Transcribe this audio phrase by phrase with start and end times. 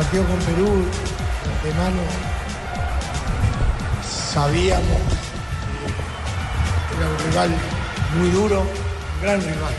[0.00, 0.84] partido con Perú,
[1.62, 2.00] de mano,
[4.32, 5.02] sabíamos
[6.88, 7.50] que era un rival
[8.16, 9.74] muy duro, un gran rival.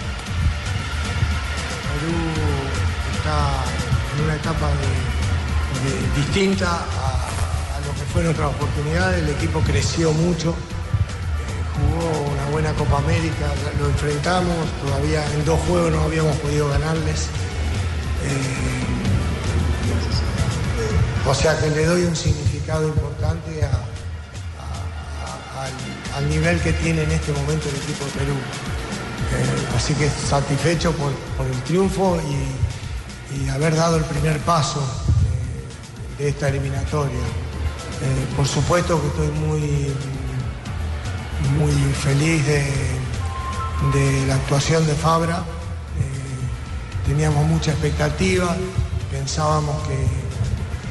[1.90, 2.14] Perú
[3.18, 3.64] está
[4.14, 4.70] en una etapa
[6.16, 9.18] distinta a, lo que fue nuestra oportunidad.
[9.18, 10.56] El equipo creció mucho, eh,
[11.74, 13.48] jugó una buena Copa América,
[13.80, 17.22] lo enfrentamos, todavía en dos juegos no habíamos podido ganarles.
[18.24, 19.01] Eh,
[21.28, 23.62] o sea que le doy un significado importante
[26.16, 28.34] al, nivel que tiene en este momento el equipo de Perú.
[28.34, 31.12] Eh, así que satisfecho por,
[31.46, 37.20] el triunfo y, haber dado el primer paso eh, de esta eliminatoria.
[37.20, 39.94] Eh, por supuesto que estoy muy,
[41.58, 42.64] muy feliz de,
[43.94, 45.44] de la actuación de Fabra.
[47.06, 48.56] teníamos mucha expectativa,
[49.12, 50.31] pensábamos que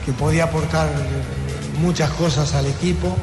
[0.05, 0.89] que podía aportar
[1.81, 3.17] muchas cosas al equipo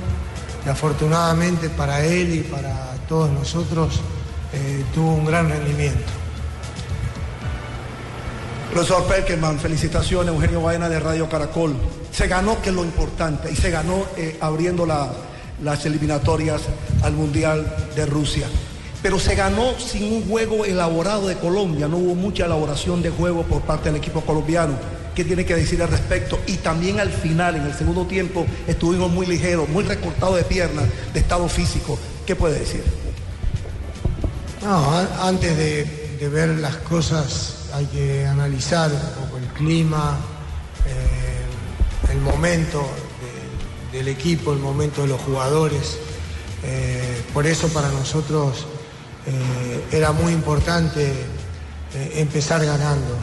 [0.66, 4.02] y afortunadamente para él y para todos nosotros
[4.54, 6.12] eh, tuvo un gran rendimiento.
[8.72, 11.76] Profesor Perkerman, felicitaciones, Eugenio Baena de Radio Caracol.
[12.12, 16.64] Se ganó, que es lo importante, y se ganó eh, abriendo las eliminatorias
[17.02, 18.48] al Mundial de Rusia.
[19.02, 23.44] Pero se ganó sin un juego elaborado de Colombia, no hubo mucha elaboración de juego
[23.44, 24.74] por parte del equipo colombiano
[25.18, 26.40] qué tiene que decir al respecto.
[26.46, 30.86] Y también al final, en el segundo tiempo, estuvimos muy ligeros, muy recortados de piernas,
[31.12, 31.98] de estado físico.
[32.24, 32.84] ¿Qué puede decir?
[34.62, 40.18] No, antes de, ver las cosas hay que analizar un poco el clima,
[40.86, 42.88] eh, el momento
[43.92, 45.98] del equipo, el momento de los jugadores.
[46.64, 48.68] Eh, por eso para nosotros
[49.26, 51.12] eh, era muy importante
[52.14, 53.18] empezar ganando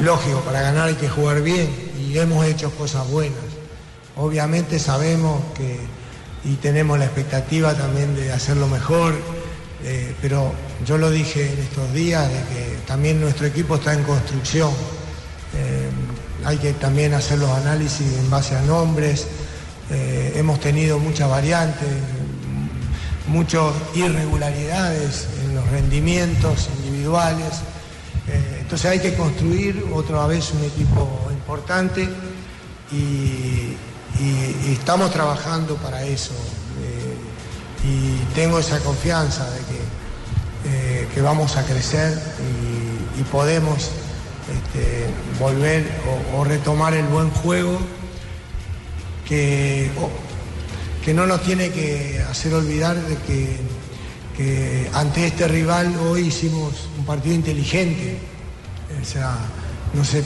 [0.00, 3.38] lógico, para ganar hay que jugar bien y hemos hecho cosas buenas.
[4.16, 5.78] Obviamente sabemos que
[6.48, 9.14] y tenemos la expectativa también de hacerlo mejor,
[9.84, 10.52] eh, pero
[10.86, 14.70] yo lo dije en estos días de que también nuestro equipo está en construcción.
[15.56, 15.88] Eh,
[16.44, 19.26] hay que también hacer los análisis en base a nombres.
[19.90, 21.88] Eh, hemos tenido muchas variantes,
[23.26, 27.60] muchas irregularidades en los rendimientos individuales.
[28.76, 32.06] Entonces hay que construir otra vez un equipo importante
[32.92, 33.74] y,
[34.70, 36.34] estamos trabajando para eso.
[36.82, 39.78] Eh, y tengo esa confianza de que,
[40.66, 42.20] eh, que vamos a crecer
[43.18, 43.92] y, podemos
[44.54, 45.06] este,
[45.40, 45.82] volver
[46.34, 47.78] o, retomar el buen juego
[49.26, 49.90] que,
[51.02, 53.56] que no nos tiene que hacer olvidar de que,
[54.36, 58.35] que ante este rival hoy hicimos un partido inteligente
[59.00, 59.36] o sea,
[59.94, 60.22] no se,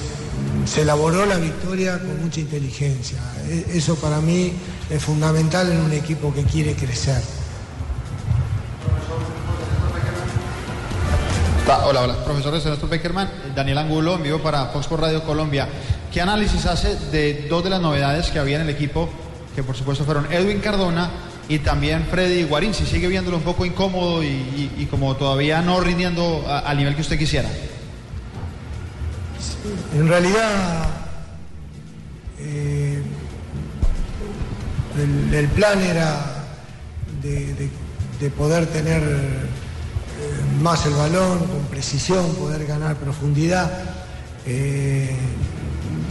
[0.66, 3.18] se elaboró la victoria con mucha inteligencia.
[3.48, 4.52] E, eso para mí
[4.88, 7.22] es fundamental en un equipo que quiere crecer.
[11.84, 15.68] Hola, hola, profesor Ernesto Beckerman, Daniel Angulo, en vivo para Fox por Radio Colombia.
[16.12, 19.08] ¿Qué análisis hace de dos de las novedades que había en el equipo,
[19.54, 21.10] que por supuesto fueron Edwin Cardona
[21.48, 22.74] y también Freddy Guarín?
[22.74, 27.16] Si sigue viéndolo un poco incómodo y, como todavía no rindiendo al nivel que usted
[27.16, 27.48] quisiera.
[29.94, 30.88] En realidad,
[32.38, 33.02] eh,
[35.32, 36.46] el, plan era
[37.22, 43.70] de, poder tener eh, más el balón, con precisión, poder ganar profundidad.
[44.46, 45.14] Eh,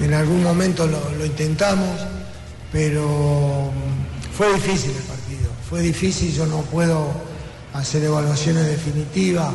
[0.02, 2.00] en algún momento lo, intentamos,
[2.72, 3.72] pero
[4.38, 5.50] fue difícil el partido.
[5.68, 7.12] Fue difícil, yo no puedo
[7.74, 9.54] hacer evaluaciones definitivas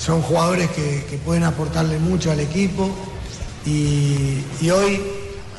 [0.00, 2.90] son jugadores que, pueden aportarle mucho al equipo
[3.66, 4.40] y,
[4.70, 4.98] hoy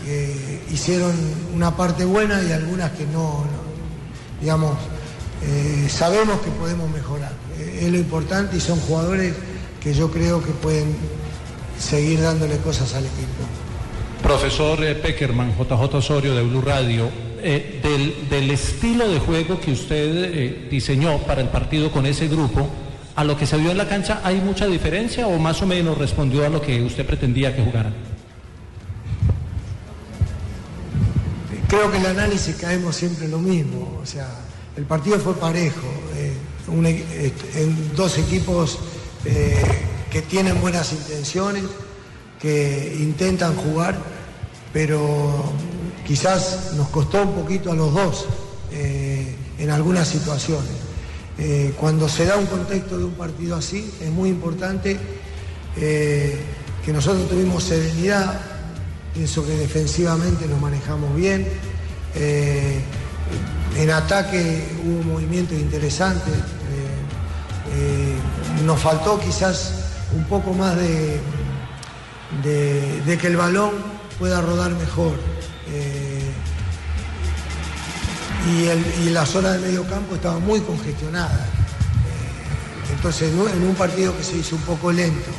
[0.07, 1.13] eh, hicieron
[1.53, 3.45] una parte buena y algunas que no,
[4.41, 4.75] digamos,
[5.43, 7.31] eh, sabemos que podemos mejorar.
[7.59, 9.35] Eh, es lo importante y son jugadores
[9.79, 10.95] que yo creo que pueden
[11.77, 13.43] seguir dándole cosas al equipo.
[14.23, 17.09] Profesor Peckerman, JJ Osorio de Blue Radio,
[17.43, 22.69] del, del, estilo de juego que usted diseñó para el partido con ese grupo,
[23.15, 25.97] a lo que se vio en la cancha, ¿hay mucha diferencia o más o menos
[25.97, 27.93] respondió a lo que usted pretendía que jugaran?
[31.67, 33.99] Creo que el análisis caemos siempre en lo mismo.
[34.01, 34.27] O sea,
[34.75, 35.87] el partido fue parejo.
[36.15, 36.33] Eh,
[36.83, 38.79] e, en dos equipos
[39.25, 39.61] eh,
[40.09, 41.63] que tienen buenas intenciones,
[42.41, 43.97] que intentan jugar,
[44.73, 45.53] pero
[46.05, 48.25] quizás nos costó un poquito a los dos
[48.71, 50.90] eh, en algunas situaciones.
[51.43, 54.95] Eh, cuando se da un contexto de un partido así, es muy importante
[55.75, 56.39] eh,
[56.85, 58.39] que nosotros tuvimos serenidad,
[59.11, 61.47] pienso que defensivamente nos manejamos bien.
[62.13, 62.79] Eh,
[63.75, 66.33] en ataque hubo movimientos interesantes.
[68.63, 69.73] Nos faltó quizás
[70.15, 71.19] un poco más de,
[72.43, 73.71] de, que el balón
[74.19, 75.13] pueda rodar mejor.
[78.47, 81.47] Y, la zona del medio campo estaba muy congestionada.
[82.91, 85.31] entonces, en un partido que se hizo un poco lento,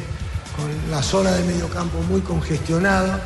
[0.56, 3.22] con la zona del medio campo muy congestionada,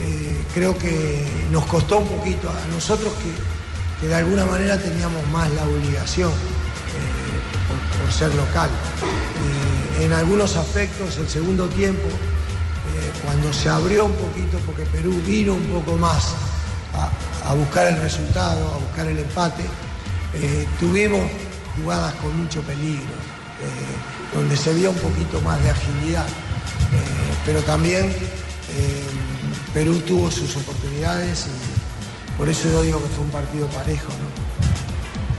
[0.00, 3.12] eh, creo que nos costó un poquito a nosotros
[4.00, 8.70] que, de alguna manera teníamos más la obligación eh, por, ser local.
[9.98, 12.08] Eh, en algunos aspectos, el segundo tiempo,
[13.24, 16.34] cuando se abrió un poquito, porque Perú vino un poco más
[16.94, 17.10] a,
[17.54, 19.64] buscar el resultado, a buscar el empate,
[20.78, 21.20] tuvimos
[21.80, 23.14] jugadas con mucho peligro,
[24.34, 26.26] donde se vio un poquito más de agilidad,
[27.46, 28.14] pero también
[29.72, 34.12] Perú tuvo sus oportunidades y por eso yo digo que fue un partido parejo.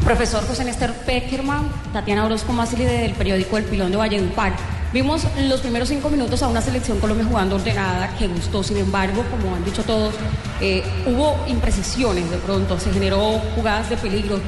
[0.03, 4.53] Profesor José Néstor Peckerman, Tatiana Orozco Masili del periódico El Pilón de Valledupar.
[4.91, 9.23] Vimos los primeros cinco minutos a una selección Colombia jugando ordenada que gustó, sin embargo,
[9.29, 10.15] como han dicho todos,
[10.61, 14.39] eh, hubo imprecisiones de pronto, se generó jugadas de peligro.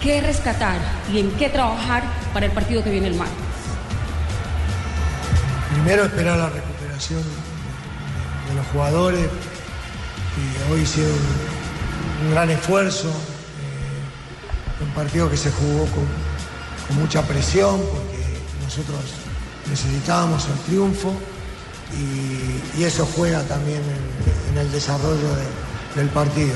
[0.00, 0.78] ¿Qué rescatar
[1.12, 2.02] y en qué trabajar
[2.32, 3.36] para el partido que viene el martes?
[5.74, 9.28] Primero esperar la recuperación de los jugadores
[10.34, 11.12] que hoy hicieron
[12.24, 13.08] un, gran esfuerzo.
[13.08, 16.30] Eh, un partido que se jugó con,
[16.98, 18.98] mucha presión porque nosotros
[19.70, 21.14] necesitábamos el triunfo
[21.96, 23.82] y, eso juega también
[24.50, 25.28] en, el desarrollo
[25.94, 26.54] del partido.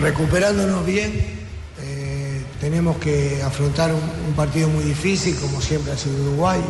[0.00, 1.12] Recuperándonos bien,
[1.80, 6.60] eh, tenemos que afrontar un, partido muy difícil, como siempre ha sido Uruguay,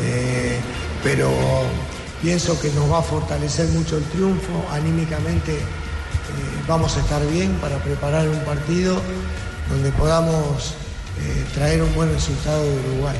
[0.00, 0.58] eh,
[1.02, 1.30] pero
[2.20, 5.60] Pienso que nos va a fortalecer mucho el triunfo, anímicamente eh,
[6.66, 9.00] vamos a estar bien para preparar un partido
[9.70, 10.74] donde podamos
[11.54, 13.16] traer un buen resultado de Uruguay.